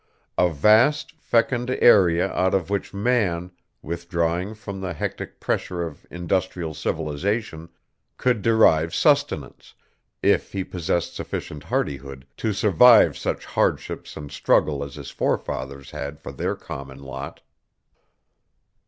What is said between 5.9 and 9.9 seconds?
industrial civilization, could derive sustenance,